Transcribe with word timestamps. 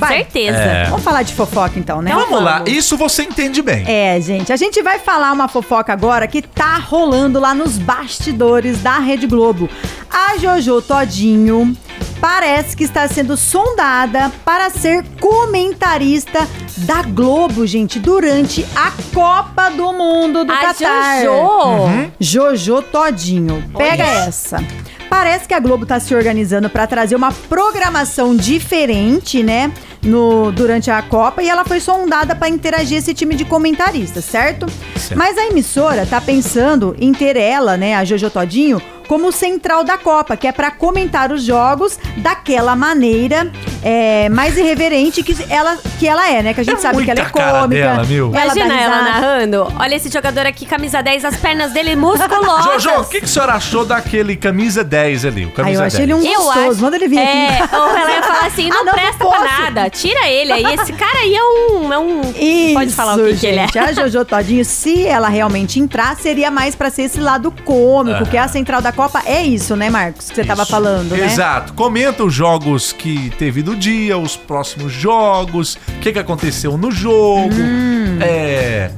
Vai. 0.00 0.18
Certeza. 0.18 0.56
É. 0.56 0.84
Vamos 0.84 1.02
falar 1.02 1.24
de 1.24 1.34
fofoca 1.34 1.76
então, 1.76 2.00
né? 2.00 2.12
Vamos 2.14 2.40
lá, 2.40 2.58
vamos. 2.58 2.70
isso 2.72 2.96
você 2.96 3.24
entende 3.24 3.60
bem. 3.60 3.82
É, 3.84 4.20
gente, 4.20 4.52
a 4.52 4.56
gente 4.56 4.80
vai 4.80 5.00
falar 5.00 5.32
uma 5.32 5.48
fofoca 5.48 5.92
agora 5.92 6.28
que 6.28 6.40
tá 6.40 6.76
rolando 6.76 7.40
lá 7.40 7.52
nos 7.52 7.78
bastidores 7.78 8.80
da 8.80 9.00
Rede 9.00 9.26
Globo. 9.26 9.68
A 10.08 10.38
Jojo 10.38 10.80
Todinho 10.82 11.76
parece 12.20 12.76
que 12.76 12.84
está 12.84 13.08
sendo 13.08 13.36
sondada 13.36 14.30
para 14.44 14.70
ser 14.70 15.04
comentarista 15.20 16.46
da 16.76 17.02
Globo, 17.02 17.66
gente, 17.66 17.98
durante 17.98 18.64
a 18.76 18.92
Copa 19.12 19.68
do 19.68 19.92
Mundo 19.92 20.44
do 20.44 20.52
A 20.52 20.58
Catar. 20.58 21.24
Jojo. 21.24 22.12
Jojo 22.20 22.82
Todinho. 22.82 23.64
Pega 23.76 24.04
Olha. 24.04 24.26
essa. 24.28 24.64
Parece 25.10 25.48
que 25.48 25.54
a 25.54 25.58
Globo 25.58 25.86
tá 25.86 25.98
se 25.98 26.14
organizando 26.14 26.68
para 26.70 26.86
trazer 26.86 27.16
uma 27.16 27.32
programação 27.32 28.36
diferente, 28.36 29.42
né? 29.42 29.72
No, 30.08 30.50
durante 30.50 30.90
a 30.90 31.02
Copa 31.02 31.42
e 31.42 31.48
ela 31.48 31.64
foi 31.64 31.80
sondada 31.80 32.34
para 32.34 32.48
interagir 32.48 32.98
esse 32.98 33.12
time 33.12 33.34
de 33.34 33.44
comentaristas, 33.44 34.24
certo? 34.24 34.66
Certo. 34.96 35.18
Mas 35.18 35.36
a 35.36 35.46
emissora 35.46 36.06
tá 36.06 36.20
pensando 36.20 36.96
em 36.98 37.12
ter 37.12 37.36
ela, 37.36 37.76
né, 37.76 37.94
a 37.94 38.04
Jojo 38.04 38.30
Todinho, 38.30 38.80
como 39.06 39.30
central 39.30 39.84
da 39.84 39.98
Copa, 39.98 40.36
que 40.36 40.46
é 40.46 40.52
para 40.52 40.70
comentar 40.70 41.30
os 41.30 41.42
jogos 41.42 41.98
daquela 42.16 42.74
maneira 42.74 43.50
é, 43.82 44.28
mais 44.28 44.56
irreverente 44.56 45.22
que 45.22 45.36
ela, 45.50 45.76
que 45.98 46.06
ela 46.08 46.28
é, 46.30 46.42
né? 46.42 46.54
Que 46.54 46.60
a 46.60 46.64
gente 46.64 46.76
É 46.78 46.80
sabe 46.80 47.04
que 47.04 47.10
ela 47.10 47.20
é 47.20 47.24
cômica. 47.24 47.66
dela, 47.68 48.02
viu? 48.04 48.32
ela 48.34 48.44
Imagina 48.54 48.80
ela 48.80 49.02
narrando. 49.02 49.72
Olha 49.78 49.94
esse 49.94 50.08
jogador 50.10 50.46
aqui, 50.46 50.66
camisa 50.66 51.02
10, 51.02 51.24
as 51.24 51.36
pernas 51.36 51.72
dele 51.72 51.94
musculosas. 51.96 52.82
Jojo, 52.82 53.00
o 53.00 53.04
que, 53.04 53.18
que 53.20 53.24
a 53.24 53.28
senhora 53.28 53.52
achou 53.54 53.84
daquele 53.84 54.36
camisa 54.36 54.82
10 54.84 55.24
ali? 55.24 55.44
O 55.44 55.48
Ai, 55.48 55.52
camisa 55.54 55.82
eu 55.82 55.86
achei 55.86 56.02
ele 56.02 56.14
10? 56.14 56.24
um 56.24 56.26
Eu 56.32 56.42
gostoso. 56.42 56.70
acho. 56.70 56.80
Manda 56.80 56.96
ele 56.96 57.08
vir 57.08 57.18
é, 57.18 57.58
aqui. 57.60 57.74
Ou 57.76 57.96
ela 57.96 58.10
ia 58.10 58.22
falar 58.22 58.46
assim: 58.46 58.68
não, 58.68 58.78
Ah, 58.80 58.84
não, 58.84 58.92
presta 58.92 59.24
não 59.24 59.30
pra 59.30 59.44
nada. 59.44 59.90
Tira 59.90 60.28
ele 60.28 60.52
aí. 60.52 60.64
Esse 60.74 60.92
cara 60.92 61.18
aí 61.18 61.34
é 61.34 61.42
um. 61.42 61.92
É 61.92 61.98
um 61.98 62.20
Isso, 62.38 62.74
pode 62.74 62.92
falar 62.92 63.14
o 63.18 63.24
que, 63.24 63.36
que 63.36 63.46
ele 63.46 63.58
é. 63.60 63.66
A 63.78 63.92
Jojo 63.92 64.24
Todinho, 64.24 64.64
se 64.64 65.06
ela 65.06 65.28
realmente 65.28 65.78
entrar, 65.80 66.16
seria 66.16 66.50
mais 66.50 66.74
pra 66.74 66.90
ser 66.90 67.02
esse 67.02 67.20
lado 67.20 67.50
cômico, 67.64 68.26
que 68.26 68.36
a 68.36 68.46
central 68.48 68.80
da 68.80 68.92
Copa 68.92 69.22
é 69.26 69.42
isso, 69.42 69.74
né, 69.76 69.90
Marcos? 69.90 70.28
Que 70.30 70.36
você 70.36 70.44
tava 70.44 70.62
Isso. 70.62 70.70
falando, 70.70 71.16
né? 71.16 71.26
Exato. 71.26 71.72
Comenta 71.72 72.24
os 72.24 72.32
jogos 72.34 72.92
que 72.92 73.30
teve 73.38 73.62
do 73.68 73.76
dia, 73.76 74.16
os 74.16 74.36
próximos 74.36 74.92
jogos, 74.92 75.74
o 75.88 76.00
que, 76.00 76.12
que 76.12 76.18
aconteceu 76.18 76.76
no 76.78 76.90
jogo, 76.90 77.54
Hum. 77.54 78.18
é, 78.20 78.90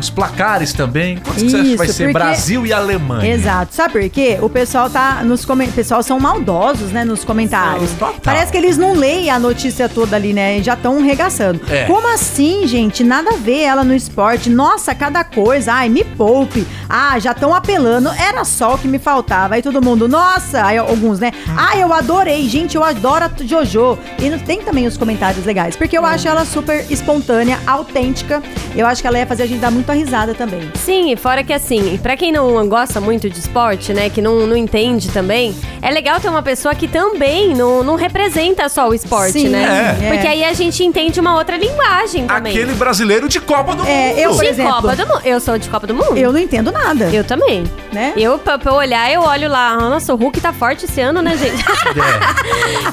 os 0.00 0.10
placares 0.10 0.72
também. 0.72 1.16
Quantos 1.18 1.42
que 1.42 1.50
você 1.50 1.56
acha 1.56 1.64
que 1.70 1.76
vai 1.76 1.86
Isso, 1.86 1.96
ser 1.96 2.04
porque- 2.04 2.12
Brasil 2.18 2.64
e 2.66 2.72
Alemanha? 2.72 3.34
Exato. 3.34 3.74
Sabe 3.74 3.92
por 4.00 4.08
quê? 4.10 4.38
O 4.40 4.48
pessoal 4.48 4.88
tá 4.88 5.22
nos 5.24 5.44
comentários. 5.44 5.74
O 5.74 5.76
pessoal 5.76 6.02
são 6.04 6.20
maldosos, 6.20 6.90
né, 6.92 7.04
nos 7.04 7.24
comentários. 7.24 7.90
Total. 7.92 8.14
Parece 8.22 8.52
que 8.52 8.58
eles 8.58 8.76
não 8.78 8.92
leem 8.94 9.28
a 9.30 9.38
notícia 9.40 9.88
toda 9.88 10.14
ali, 10.14 10.32
né? 10.32 10.58
E 10.58 10.62
já 10.62 10.74
estão 10.74 11.02
regaçando. 11.02 11.60
É. 11.68 11.84
Como 11.86 12.06
assim, 12.14 12.64
gente? 12.66 13.02
Nada 13.02 13.30
a 13.30 13.36
ver 13.36 13.62
ela 13.62 13.82
no 13.82 13.92
esporte. 13.94 14.48
Nossa, 14.48 14.94
cada 14.94 15.24
coisa. 15.24 15.72
Ai, 15.72 15.88
me 15.88 16.04
poupe. 16.04 16.64
Ah, 16.88 17.18
já 17.18 17.32
estão 17.32 17.54
apelando. 17.54 18.08
Era 18.18 18.44
só 18.44 18.74
o 18.74 18.78
que 18.78 18.88
me 18.88 18.98
faltava. 18.98 19.54
Aí 19.56 19.62
todo 19.62 19.82
mundo, 19.82 20.08
nossa, 20.08 20.64
aí 20.64 20.78
alguns, 20.78 21.18
né? 21.20 21.32
Ah, 21.56 21.76
eu 21.76 21.92
adorei. 21.92 22.48
Gente, 22.48 22.76
eu 22.76 22.84
adoro 22.84 23.24
a 23.26 23.30
Jojo. 23.44 23.98
E 24.18 24.28
não- 24.30 24.38
tem 24.38 24.62
também 24.62 24.86
os 24.86 24.96
comentários 24.96 25.44
legais. 25.44 25.76
Porque 25.76 25.96
eu 25.98 26.04
acho 26.06 26.26
ela 26.26 26.44
super 26.44 26.86
espontânea, 26.90 27.58
autêntica. 27.66 28.42
Eu 28.74 28.86
acho 28.86 29.02
que 29.02 29.06
ela 29.08 29.18
ia 29.18 29.26
fazer 29.26 29.42
a 29.42 29.46
gente 29.46 29.60
dar 29.60 29.70
muita 29.70 29.92
risada 29.92 30.34
também. 30.34 30.70
Sim, 30.74 31.12
e 31.12 31.16
fora 31.16 31.42
que 31.44 31.52
assim, 31.52 31.98
pra 32.02 32.16
quem 32.16 32.32
não 32.32 32.66
gosta 32.68 33.00
muito 33.00 33.28
de 33.28 33.38
esporte, 33.38 33.92
né, 33.92 34.08
que 34.08 34.22
não, 34.22 34.46
não 34.46 34.56
entende 34.56 35.08
também, 35.10 35.54
é 35.82 35.90
legal 35.90 36.18
ter 36.20 36.28
uma 36.28 36.42
pessoa 36.42 36.74
que 36.74 36.88
também 36.88 37.54
não, 37.54 37.82
não 37.82 37.96
representa 37.96 38.68
só 38.68 38.88
o 38.88 38.94
esporte, 38.94 39.32
Sim, 39.32 39.48
né? 39.48 39.98
é. 40.00 40.08
Porque 40.12 40.26
aí 40.26 40.44
a 40.44 40.52
gente 40.52 40.82
entende 40.84 41.20
uma 41.20 41.34
outra 41.36 41.56
linguagem 41.56 42.26
também. 42.26 42.52
Aquele 42.52 42.72
brasileiro 42.74 43.28
de 43.28 43.40
Copa 43.40 43.74
do 43.74 43.84
É, 43.86 44.08
Mundo. 44.10 44.18
eu, 44.18 44.30
por 44.34 44.44
de 44.44 44.50
exemplo- 44.50 44.72
Copa 44.74 44.96
do 44.96 45.06
Mundo. 45.06 45.20
Eu 45.24 45.40
sou 45.40 45.58
de 45.58 45.68
Copa 45.68 45.86
do 45.86 45.94
Mundo. 45.94 46.16
Eu 46.16 46.32
não 46.32 46.38
entendo 46.38 46.70
nada. 46.72 46.77
Eu 47.12 47.24
também. 47.24 47.64
Né? 47.92 48.12
Eu, 48.16 48.38
pra, 48.38 48.58
pra 48.58 48.72
eu 48.72 48.76
olhar, 48.76 49.10
eu 49.12 49.22
olho 49.22 49.48
lá. 49.48 49.76
Nossa, 49.76 50.12
o 50.12 50.16
Hulk 50.16 50.40
tá 50.40 50.52
forte 50.52 50.84
esse 50.84 51.00
ano, 51.00 51.22
né, 51.22 51.36
gente? 51.36 51.64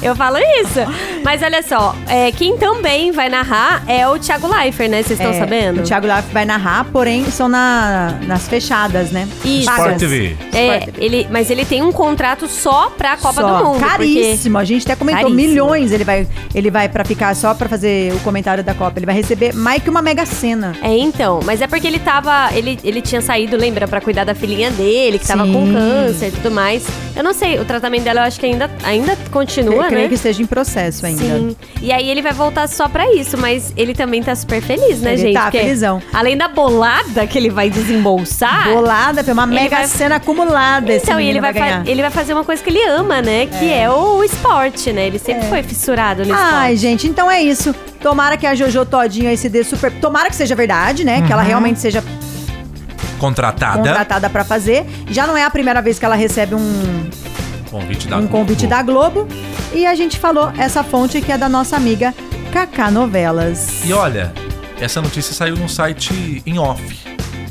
eu 0.08 0.16
falo 0.16 0.38
isso. 0.38 0.80
Mas 1.22 1.42
olha 1.42 1.62
só, 1.62 1.94
é, 2.08 2.32
quem 2.32 2.56
também 2.56 3.12
vai 3.12 3.28
narrar 3.28 3.82
é 3.86 4.08
o 4.08 4.18
Thiago 4.18 4.46
Leifert, 4.48 4.90
né? 4.90 5.02
Vocês 5.02 5.18
estão 5.20 5.32
É, 5.34 5.38
sabendo? 5.38 5.80
O 5.80 5.82
Thiago 5.82 6.06
Life 6.06 6.32
vai 6.32 6.44
narrar, 6.44 6.84
porém 6.86 7.24
são 7.30 7.48
na, 7.48 8.14
nas 8.26 8.48
fechadas, 8.48 9.10
né? 9.10 9.28
Isso. 9.44 9.70
Sport 9.70 9.98
TV. 9.98 10.36
É, 10.52 10.78
Sport 10.78 10.94
TV. 10.94 11.04
ele, 11.04 11.28
mas 11.30 11.50
ele 11.50 11.64
tem 11.64 11.82
um 11.82 11.92
contrato 11.92 12.46
só 12.48 12.90
pra 12.90 13.16
Copa 13.16 13.40
Só. 13.42 13.58
do 13.58 13.64
Mundo. 13.64 13.78
porque- 13.80 13.86
Caríssimo. 13.86 14.58
A 14.58 14.64
gente 14.64 14.84
até 14.84 14.96
comentou 14.96 15.22
Caríssimo. 15.24 15.48
milhões. 15.48 15.92
Ele 15.92 16.04
vai, 16.04 16.26
ele 16.54 16.70
vai 16.70 16.88
para 16.88 17.04
ficar 17.04 17.34
só 17.36 17.52
pra 17.54 17.68
fazer 17.68 18.12
o 18.14 18.20
comentário 18.20 18.64
da 18.64 18.74
Copa. 18.74 18.98
Ele 18.98 19.06
vai 19.06 19.14
receber 19.14 19.54
mais 19.54 19.82
que 19.82 19.90
uma 19.90 20.00
mega 20.02 20.24
cena. 20.24 20.74
É, 20.82 20.96
então. 20.96 21.40
Mas 21.44 21.60
é 21.60 21.66
porque 21.66 21.86
ele 21.86 21.98
tava. 21.98 22.48
Ele, 22.54 22.78
ele 22.82 23.02
tinha 23.02 23.20
saído, 23.20 23.56
lembra, 23.56 23.86
pra 23.86 24.00
cuidar 24.00 24.24
da 24.24 24.34
filhinha 24.34 24.70
dele, 24.70 24.85
que 25.18 25.26
tava 25.26 25.44
Sim. 25.44 25.52
com 25.52 25.72
câncer 25.72 26.28
e 26.28 26.30
tudo 26.32 26.50
mais. 26.50 26.86
Eu 27.14 27.22
não 27.24 27.32
sei, 27.32 27.58
o 27.58 27.64
tratamento 27.64 28.04
dela 28.04 28.20
eu 28.20 28.24
acho 28.24 28.38
que 28.38 28.46
ainda, 28.46 28.70
ainda 28.84 29.16
continua, 29.30 29.74
Eu 29.74 29.82
né? 29.82 29.88
creio 29.88 30.08
que 30.08 30.14
esteja 30.14 30.42
em 30.42 30.46
processo 30.46 31.06
ainda. 31.06 31.22
Sim. 31.22 31.56
E 31.80 31.90
aí 31.90 32.08
ele 32.10 32.20
vai 32.22 32.32
voltar 32.32 32.66
só 32.68 32.88
pra 32.88 33.12
isso, 33.14 33.36
mas 33.38 33.72
ele 33.76 33.94
também 33.94 34.22
tá 34.22 34.34
super 34.34 34.60
feliz, 34.60 35.00
né, 35.00 35.12
Ele 35.14 35.22
gente? 35.22 35.34
tá 35.34 35.50
felizão. 35.50 36.02
Além 36.12 36.36
da 36.36 36.46
bolada 36.48 37.26
que 37.26 37.38
ele 37.38 37.48
vai 37.50 37.70
desembolsar. 37.70 38.68
Bolada, 38.72 39.24
foi 39.24 39.32
uma 39.32 39.46
mega 39.46 39.76
vai- 39.76 39.86
cena 39.86 40.16
acumulada. 40.16 40.92
esse 40.92 41.06
Então, 41.06 41.18
e 41.20 41.28
ele 41.28 41.40
vai, 41.40 41.52
ganhar. 41.52 41.86
ele 41.88 42.02
vai 42.02 42.10
fazer 42.10 42.32
uma 42.34 42.44
coisa 42.44 42.62
que 42.62 42.70
ele 42.70 42.82
ama, 42.84 43.22
né? 43.22 43.46
Que 43.46 43.72
é, 43.72 43.90
o 43.90 44.22
esporte, 44.22 44.92
né? 44.92 45.06
Ele 45.06 45.18
sempre 45.18 45.48
foi 45.48 45.62
fissurado 45.62 46.24
no 46.24 46.34
Ai, 46.34 46.44
esporte. 46.74 46.76
gente, 46.76 47.06
então 47.08 47.30
é 47.30 47.42
isso. 47.42 47.74
Tomara 48.00 48.36
que 48.36 48.46
a 48.46 48.54
Jojo 48.54 48.84
Todinho 48.84 49.28
aí 49.28 49.36
se 49.36 49.48
dê 49.48 49.64
super. 49.64 49.90
Tomara 50.00 50.28
que 50.28 50.36
seja 50.36 50.54
verdade, 50.54 51.02
né? 51.04 51.22
Que 51.26 51.32
ela 51.32 51.42
Uhum. 51.42 51.48
realmente 51.48 51.80
seja 51.80 52.04
Contratada. 53.18 53.78
contratada 53.78 54.30
pra 54.30 54.44
fazer. 54.44 54.84
Já 55.10 55.26
não 55.26 55.36
é 55.36 55.44
a 55.44 55.50
primeira 55.50 55.80
vez 55.82 55.98
que 55.98 56.04
ela 56.04 56.14
recebe 56.14 56.54
um, 56.54 57.08
Convite 57.70 58.08
da 58.08 58.16
um 58.18 58.26
convite 58.26 58.66
da 58.66 58.82
Globo. 58.82 59.26
E 59.74 59.84
a 59.86 59.94
gente 59.94 60.18
falou 60.18 60.52
essa 60.58 60.82
fonte 60.84 61.20
que 61.20 61.30
é 61.32 61.36
da 61.38 61.48
nossa 61.48 61.76
amiga 61.76 62.14
Cacá 62.52 62.90
Novelas. 62.90 63.84
E 63.84 63.92
olha, 63.92 64.32
essa 64.80 65.02
notícia 65.02 65.34
saiu 65.34 65.56
num 65.56 65.68
site 65.68 66.42
em 66.46 66.58
off. 66.58 66.82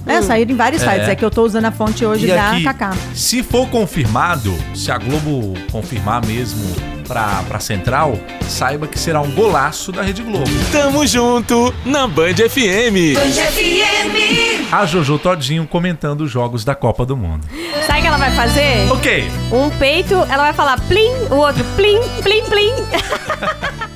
Né, 0.06 0.22
saíram 0.22 0.52
em 0.52 0.56
vários 0.56 0.84
É. 0.84 0.86
sites. 0.92 1.10
É 1.10 1.16
que 1.16 1.26
eu 1.26 1.32
tô 1.32 1.44
usando 1.44 1.66
a 1.66 1.72
fonte 1.72 2.06
hoje 2.06 2.26
E 2.26 2.28
da 2.30 2.52
aqui, 2.52 2.64
Cacá. 2.64 2.94
se 3.16 3.42
for 3.42 3.68
confirmado, 3.70 4.56
se 4.76 4.92
a 4.92 4.98
Globo 5.00 5.56
confirmar 5.72 6.24
mesmo 6.26 6.64
pra, 7.08 7.44
pra 7.48 7.60
Central, 7.60 8.18
saiba 8.48 8.86
que 8.88 8.98
será 9.00 9.20
um 9.22 9.32
golaço 9.32 9.92
da 9.92 10.04
Rede 10.04 10.22
Globo. 10.22 10.46
Tamo 10.72 11.06
junto 11.08 11.74
na 11.86 12.08
Band 12.08 12.36
FM. 12.36 13.18
A 14.76 14.86
Jojo 14.86 15.18
Todinho 15.18 15.66
comentando 15.66 16.20
os 16.26 16.30
jogos 16.30 16.66
da 16.66 16.76
Copa 16.76 17.06
do 17.06 17.16
Mundo. 17.16 17.48
Sabe 17.88 18.00
o 18.00 18.02
que 18.02 18.08
ela 18.10 18.18
vai 18.18 18.32
fazer? 18.32 18.92
Ok, 18.92 19.32
Um 19.50 19.70
peito, 19.70 20.16
ela 20.16 20.44
vai 20.44 20.52
falar 20.52 20.78
plim, 20.82 21.12
o 21.32 21.36
outro 21.36 21.64
plim, 21.78 21.98
plim, 22.22 22.44
plim. 22.44 22.74